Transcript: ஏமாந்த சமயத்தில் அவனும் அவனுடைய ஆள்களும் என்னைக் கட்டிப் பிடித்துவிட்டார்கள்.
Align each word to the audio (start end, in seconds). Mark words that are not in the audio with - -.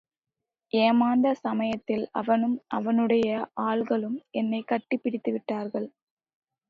ஏமாந்த 0.73 1.33
சமயத்தில் 1.33 2.09
அவனும் 2.11 2.63
அவனுடைய 2.67 3.51
ஆள்களும் 3.61 4.17
என்னைக் 4.31 4.67
கட்டிப் 4.67 5.01
பிடித்துவிட்டார்கள். 5.03 5.87